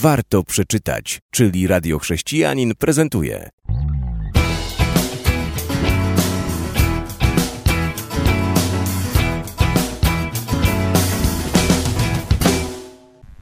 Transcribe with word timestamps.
warto 0.00 0.44
przeczytać, 0.44 1.20
czyli 1.30 1.66
Radio 1.66 1.98
Chrześcijanin 1.98 2.74
prezentuje. 2.74 3.50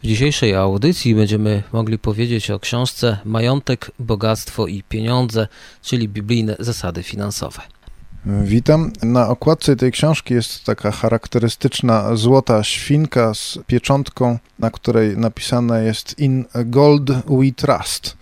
W 0.02 0.06
dzisiejszej 0.06 0.54
audycji 0.54 1.14
będziemy 1.14 1.62
mogli 1.72 1.98
powiedzieć 1.98 2.50
o 2.50 2.60
książce 2.60 3.18
Majątek, 3.24 3.90
Bogactwo 3.98 4.66
i 4.66 4.82
Pieniądze, 4.82 5.48
czyli 5.82 6.08
biblijne 6.08 6.56
zasady 6.58 7.02
finansowe. 7.02 7.60
Witam. 8.26 8.92
Na 9.02 9.28
okładce 9.28 9.76
tej 9.76 9.92
książki 9.92 10.34
jest 10.34 10.64
taka 10.64 10.90
charakterystyczna 10.90 12.16
złota 12.16 12.64
świnka 12.64 13.34
z 13.34 13.58
pieczątką, 13.66 14.38
na 14.58 14.70
której 14.70 15.18
napisane 15.18 15.84
jest 15.84 16.18
In 16.18 16.44
Gold 16.64 17.10
We 17.10 17.52
Trust, 17.56 18.16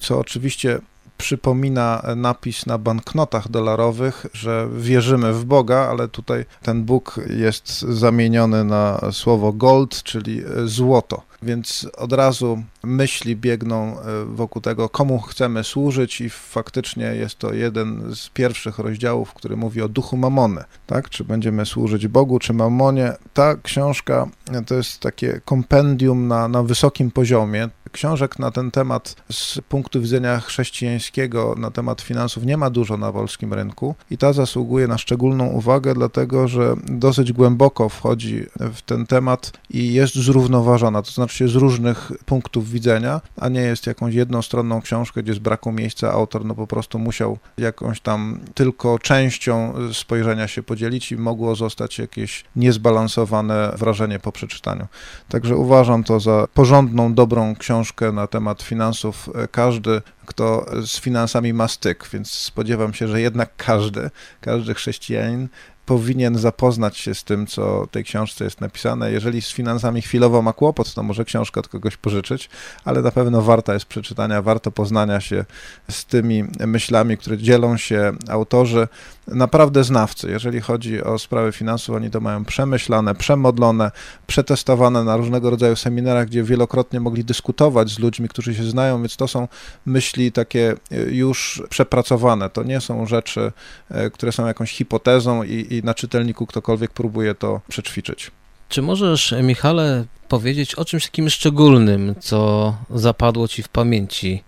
co 0.00 0.18
oczywiście 0.18 0.78
przypomina 1.18 2.02
napis 2.16 2.66
na 2.66 2.78
banknotach 2.78 3.50
dolarowych, 3.50 4.26
że 4.32 4.68
wierzymy 4.76 5.32
w 5.32 5.44
Boga, 5.44 5.76
ale 5.90 6.08
tutaj 6.08 6.44
ten 6.62 6.84
Bóg 6.84 7.20
jest 7.36 7.80
zamieniony 7.80 8.64
na 8.64 9.00
słowo 9.12 9.52
gold, 9.52 10.02
czyli 10.02 10.42
złoto. 10.64 11.22
Więc 11.42 11.88
od 11.96 12.12
razu 12.12 12.62
myśli 12.84 13.36
biegną 13.36 14.00
e, 14.00 14.24
wokół 14.24 14.62
tego, 14.62 14.88
komu 14.88 15.18
chcemy 15.18 15.64
służyć, 15.64 16.20
i 16.20 16.30
faktycznie 16.30 17.04
jest 17.04 17.38
to 17.38 17.54
jeden 17.54 18.14
z 18.14 18.28
pierwszych 18.28 18.78
rozdziałów, 18.78 19.34
który 19.34 19.56
mówi 19.56 19.82
o 19.82 19.88
duchu 19.88 20.16
mamony. 20.16 20.64
Tak? 20.86 21.10
Czy 21.10 21.24
będziemy 21.24 21.66
służyć 21.66 22.08
Bogu, 22.08 22.38
czy 22.38 22.52
mamonie? 22.52 23.12
Ta 23.34 23.56
książka 23.56 24.28
to 24.66 24.74
jest 24.74 25.00
takie 25.00 25.40
kompendium 25.44 26.28
na, 26.28 26.48
na 26.48 26.62
wysokim 26.62 27.10
poziomie. 27.10 27.68
Książek 27.96 28.38
na 28.38 28.50
ten 28.50 28.70
temat 28.70 29.16
z 29.30 29.58
punktu 29.68 30.00
widzenia 30.00 30.40
chrześcijańskiego, 30.40 31.54
na 31.58 31.70
temat 31.70 32.00
finansów 32.00 32.44
nie 32.44 32.56
ma 32.56 32.70
dużo 32.70 32.96
na 32.96 33.12
polskim 33.12 33.54
rynku 33.54 33.94
i 34.10 34.18
ta 34.18 34.32
zasługuje 34.32 34.88
na 34.88 34.98
szczególną 34.98 35.46
uwagę, 35.46 35.94
dlatego 35.94 36.48
że 36.48 36.74
dosyć 36.84 37.32
głęboko 37.32 37.88
wchodzi 37.88 38.44
w 38.74 38.82
ten 38.82 39.06
temat 39.06 39.52
i 39.70 39.92
jest 39.92 40.14
zrównoważona, 40.14 41.02
to 41.02 41.10
znaczy 41.10 41.48
z 41.48 41.54
różnych 41.54 42.12
punktów 42.26 42.70
widzenia, 42.70 43.20
a 43.36 43.48
nie 43.48 43.60
jest 43.60 43.86
jakąś 43.86 44.14
jednostronną 44.14 44.80
książkę, 44.80 45.22
gdzie 45.22 45.34
z 45.34 45.38
braku 45.38 45.72
miejsca 45.72 46.12
autor 46.12 46.44
no 46.44 46.54
po 46.54 46.66
prostu 46.66 46.98
musiał 46.98 47.38
jakąś 47.58 48.00
tam 48.00 48.40
tylko 48.54 48.98
częścią 48.98 49.74
spojrzenia 49.92 50.48
się 50.48 50.62
podzielić 50.62 51.12
i 51.12 51.16
mogło 51.16 51.54
zostać 51.54 51.98
jakieś 51.98 52.44
niezbalansowane 52.56 53.72
wrażenie 53.76 54.18
po 54.18 54.32
przeczytaniu. 54.32 54.86
Także 55.28 55.56
uważam 55.56 56.04
to 56.04 56.20
za 56.20 56.48
porządną, 56.54 57.14
dobrą 57.14 57.54
książkę, 57.56 57.85
książkę 57.86 58.12
na 58.12 58.26
temat 58.26 58.62
finansów. 58.62 59.28
E, 59.34 59.48
każdy, 59.48 60.02
kto 60.26 60.66
z 60.86 61.00
finansami 61.00 61.52
ma 61.52 61.68
styk, 61.68 62.08
więc 62.12 62.30
spodziewam 62.30 62.94
się, 62.94 63.08
że 63.08 63.20
jednak 63.20 63.50
każdy, 63.56 64.10
każdy 64.40 64.74
chrześcijanin 64.74 65.48
powinien 65.86 66.38
zapoznać 66.38 66.98
się 66.98 67.14
z 67.14 67.24
tym, 67.24 67.46
co 67.46 67.84
w 67.86 67.90
tej 67.90 68.04
książce 68.04 68.44
jest 68.44 68.60
napisane. 68.60 69.12
Jeżeli 69.12 69.42
z 69.42 69.50
finansami 69.50 70.02
chwilowo 70.02 70.42
ma 70.42 70.52
kłopot, 70.52 70.94
to 70.94 71.02
może 71.02 71.24
książkę 71.24 71.60
od 71.60 71.68
kogoś 71.68 71.96
pożyczyć, 71.96 72.50
ale 72.84 73.02
na 73.02 73.10
pewno 73.10 73.42
warta 73.42 73.74
jest 73.74 73.86
przeczytania, 73.86 74.42
warto 74.42 74.70
poznania 74.70 75.20
się 75.20 75.44
z 75.90 76.04
tymi 76.04 76.44
myślami, 76.66 77.16
które 77.16 77.38
dzielą 77.38 77.76
się 77.76 78.12
autorzy, 78.28 78.88
naprawdę 79.28 79.84
znawcy. 79.84 80.30
Jeżeli 80.30 80.60
chodzi 80.60 81.02
o 81.02 81.18
sprawy 81.18 81.52
finansów, 81.52 81.96
oni 81.96 82.10
to 82.10 82.20
mają 82.20 82.44
przemyślane, 82.44 83.14
przemodlone, 83.14 83.90
przetestowane 84.26 85.04
na 85.04 85.16
różnego 85.16 85.50
rodzaju 85.50 85.76
seminarach, 85.76 86.26
gdzie 86.26 86.42
wielokrotnie 86.42 87.00
mogli 87.00 87.24
dyskutować 87.24 87.90
z 87.90 87.98
ludźmi, 87.98 88.28
którzy 88.28 88.54
się 88.54 88.64
znają, 88.64 88.98
więc 88.98 89.16
to 89.16 89.28
są 89.28 89.48
myśli 89.86 90.32
takie 90.32 90.74
już 91.10 91.62
przepracowane. 91.70 92.50
To 92.50 92.62
nie 92.62 92.80
są 92.80 93.06
rzeczy, 93.06 93.52
e, 93.90 94.10
które 94.10 94.32
są 94.32 94.46
jakąś 94.46 94.72
hipotezą 94.72 95.42
i, 95.42 95.66
i 95.70 95.75
na 95.84 95.94
czytelniku 95.94 96.46
ktokolwiek 96.46 96.90
próbuje 96.90 97.34
to 97.34 97.60
przećwiczyć. 97.68 98.30
Czy 98.68 98.82
możesz, 98.82 99.34
Michale, 99.42 100.04
powiedzieć 100.28 100.74
o 100.74 100.84
czymś 100.84 101.04
takim 101.04 101.30
szczególnym, 101.30 102.14
co 102.20 102.74
zapadło 102.90 103.48
ci 103.48 103.62
w 103.62 103.68
pamięci 103.68 104.44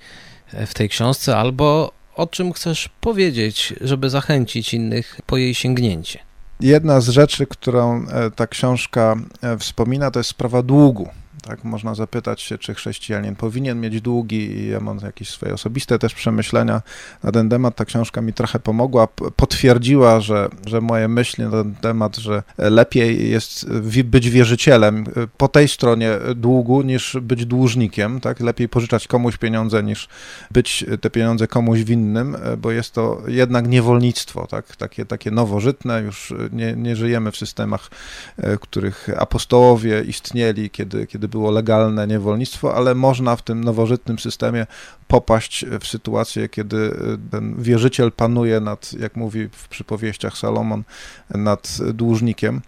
w 0.67 0.75
tej 0.75 0.89
książce, 0.89 1.37
albo 1.37 1.93
o 2.15 2.27
czym 2.27 2.53
chcesz 2.53 2.89
powiedzieć, 3.01 3.75
żeby 3.81 4.11
zachęcić 4.11 4.75
innych 4.75 5.21
po 5.27 5.37
jej 5.37 5.55
sięgnięcie? 5.55 6.19
Jedna 6.61 7.01
z 7.01 7.09
rzeczy, 7.09 7.47
którą 7.47 8.07
e, 8.09 8.31
ta 8.31 8.47
książka 8.47 9.17
e, 9.43 9.59
wspomina, 9.59 10.11
to 10.11 10.21
jest 10.21 10.31
sprawa 10.31 10.63
długu. 10.63 11.09
Tak, 11.43 11.65
można 11.65 11.95
zapytać 11.95 12.43
się, 12.43 12.59
czy 12.59 12.75
chrześcijanin 12.75 13.37
powinien 13.37 13.81
mieć 13.81 14.01
długi 14.01 14.37
i 14.37 14.69
ja 14.69 14.81
mam 14.81 14.99
jakieś 14.99 15.29
swoje 15.29 15.55
osobiste 15.55 15.99
też 15.99 16.15
przemyślenia 16.15 16.83
na 17.23 17.33
ten 17.33 17.49
temat. 17.49 17.77
Ta 17.77 17.85
książka 17.85 18.21
mi 18.21 18.33
trochę 18.33 18.59
pomogła, 18.59 19.09
potwierdziła, 19.37 20.21
że, 20.21 20.49
że 20.67 20.81
moje 20.81 21.09
myśli 21.09 21.45
na 21.45 21.51
ten 21.51 21.75
temat, 21.75 22.17
że 22.17 22.43
lepiej 22.59 23.31
jest 23.31 23.71
być 24.05 24.31
wierzycielem 24.31 25.05
po 25.37 25.49
tej 25.49 25.69
stronie 25.69 26.11
długu 26.35 26.83
niż 26.83 27.17
być 27.23 27.47
dłużnikiem, 27.47 28.21
tak? 28.21 28.41
Lepiej 28.41 28.69
pożyczać 28.69 29.07
komuś 29.07 29.37
pieniądze 29.37 29.83
niż 29.83 30.09
być 30.51 30.85
te 31.01 31.11
pieniądze 31.11 31.47
komuś 31.47 31.83
winnym, 31.83 32.37
bo 32.59 32.71
jest 32.71 32.93
to 32.93 33.23
jednak 33.27 33.69
niewolnictwo, 33.69 34.47
tak? 34.47 34.77
Takie, 34.77 35.05
takie 35.07 35.31
nowożytne, 35.31 36.03
już 36.03 36.35
nie, 36.53 36.73
nie 36.73 36.97
żyjemy 36.97 37.33
w 37.33 37.37
systemach, 37.37 37.91
w 38.39 38.59
których 38.59 39.09
apostołowie 39.19 40.03
istnieli, 40.03 40.71
kiedy, 40.71 41.07
kiedy 41.07 41.28
był 41.29 41.39
było 41.39 41.51
legalne 41.51 42.07
niewolnictwo, 42.07 42.75
ale 42.75 42.95
można 42.95 43.37
w 43.37 43.43
tym 43.43 43.65
nowożytnym 43.65 44.19
systemie 44.19 44.67
popaść 45.07 45.65
w 45.81 45.87
sytuację, 45.87 46.49
kiedy 46.49 46.77
e, 46.77 47.31
ten 47.31 47.55
wierzyciel 47.63 48.13
panuje 48.13 48.61
nad, 48.61 48.93
jak 48.93 49.17
mówi 49.17 49.49
w 49.53 49.69
przypowieściach 49.69 50.37
Salomon, 50.37 50.83
nad 51.31 51.79
dłużnikiem. 51.95 52.61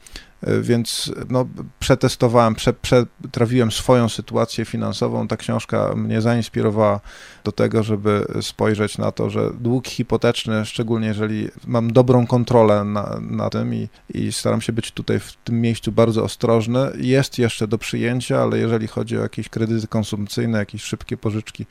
E, 0.42 0.60
więc 0.60 1.12
no, 1.28 1.46
przetestowałem, 1.78 2.54
prze, 2.54 2.72
przetrawiłem 2.72 3.72
swoją 3.72 4.08
sytuację 4.08 4.64
finansową. 4.64 5.28
Ta 5.28 5.36
książka 5.36 5.94
mnie 5.96 6.20
zainspirowała 6.20 7.00
do 7.44 7.52
tego, 7.52 7.82
żeby 7.82 8.24
spojrzeć 8.40 8.98
na 8.98 9.12
to, 9.12 9.30
że 9.30 9.50
dług 9.60 9.88
hipoteczny, 9.88 10.66
szczególnie 10.66 11.06
jeżeli 11.06 11.48
mam 11.66 11.92
dobrą 11.92 12.26
kontrolę 12.26 12.84
na, 12.84 13.20
na 13.20 13.50
tym 13.50 13.74
i, 13.74 13.88
i 14.14 14.32
staram 14.32 14.60
się 14.60 14.72
być 14.72 14.92
tutaj 14.92 15.20
w 15.20 15.32
tym 15.44 15.60
miejscu 15.60 15.92
bardzo 15.92 16.24
ostrożny, 16.24 16.78
jest 16.96 17.38
jeszcze 17.38 17.68
do 17.68 17.78
przyjęcia, 17.78 18.42
ale 18.42 18.58
jeżeli 18.58 18.86
chodzi 18.86 19.18
o 19.18 19.22
jakieś 19.22 19.48
kredyty 19.48 19.86
konsumpcyjne, 19.86 20.58
jakieś 20.58 20.82
szybkie 20.82 21.16
pożyczki, 21.16 21.66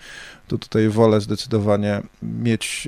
to 0.47 0.57
tutaj 0.57 0.89
wolę 0.89 1.21
zdecydowanie 1.21 2.01
mieć 2.21 2.87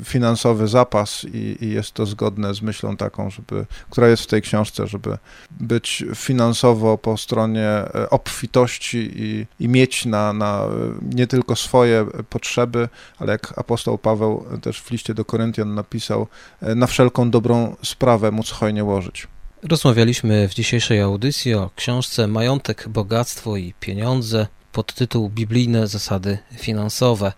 y, 0.00 0.04
finansowy 0.04 0.68
zapas 0.68 1.24
i, 1.24 1.56
i 1.64 1.70
jest 1.70 1.92
to 1.92 2.06
zgodne 2.06 2.54
z 2.54 2.62
myślą 2.62 2.96
taką, 2.96 3.30
żeby, 3.30 3.66
która 3.90 4.08
jest 4.08 4.22
w 4.22 4.26
tej 4.26 4.42
książce, 4.42 4.86
żeby 4.86 5.18
być 5.50 6.04
finansowo 6.14 6.98
po 6.98 7.16
stronie 7.16 7.68
e, 7.68 8.10
obfitości 8.10 9.10
i, 9.14 9.46
i 9.60 9.68
mieć 9.68 10.06
na, 10.06 10.32
na 10.32 10.66
nie 11.02 11.26
tylko 11.26 11.56
swoje 11.56 12.06
potrzeby, 12.30 12.88
ale 13.18 13.32
jak 13.32 13.58
apostoł 13.58 13.98
Paweł 13.98 14.44
też 14.62 14.80
w 14.80 14.90
liście 14.90 15.14
do 15.14 15.24
Koryntian 15.24 15.74
napisał, 15.74 16.26
e, 16.62 16.74
na 16.74 16.86
wszelką 16.86 17.30
dobrą 17.30 17.76
sprawę 17.82 18.30
móc 18.30 18.50
hojnie 18.50 18.84
łożyć. 18.84 19.28
Rozmawialiśmy 19.62 20.48
w 20.48 20.54
dzisiejszej 20.54 21.00
audycji 21.00 21.54
o 21.54 21.70
książce 21.76 22.26
Majątek, 22.26 22.88
Bogactwo 22.88 23.56
i 23.56 23.74
Pieniądze 23.80 24.46
pod 24.72 24.94
tytuł 24.94 25.30
Biblijne 25.30 25.86
zasady 25.86 26.38
finansowe. 26.58 27.32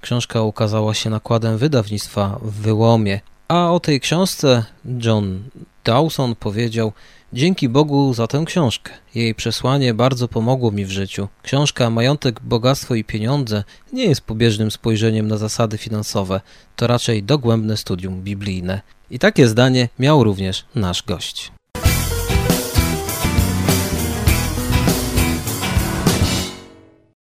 Książka 0.00 0.42
ukazała 0.42 0.94
się 0.94 1.10
nakładem 1.10 1.58
wydawnictwa 1.58 2.38
w 2.42 2.52
Wyłomie, 2.52 3.20
a 3.48 3.72
o 3.72 3.80
tej 3.80 4.00
książce 4.00 4.64
John 4.84 5.42
Dawson 5.90 6.34
powiedział: 6.34 6.92
Dzięki 7.32 7.68
Bogu 7.68 8.14
za 8.14 8.26
tę 8.26 8.42
książkę. 8.46 8.92
Jej 9.14 9.34
przesłanie 9.34 9.94
bardzo 9.94 10.28
pomogło 10.28 10.70
mi 10.70 10.84
w 10.84 10.90
życiu. 10.90 11.28
Książka 11.42 11.90
Majątek, 11.90 12.40
Bogactwo 12.40 12.94
i 12.94 13.04
Pieniądze 13.04 13.64
nie 13.92 14.04
jest 14.04 14.20
pobieżnym 14.20 14.70
spojrzeniem 14.70 15.28
na 15.28 15.36
zasady 15.36 15.78
finansowe, 15.78 16.40
to 16.76 16.86
raczej 16.86 17.22
dogłębne 17.22 17.76
studium 17.76 18.22
biblijne. 18.22 18.80
I 19.10 19.18
takie 19.18 19.48
zdanie 19.48 19.88
miał 19.98 20.24
również 20.24 20.64
nasz 20.74 21.02
gość. 21.02 21.52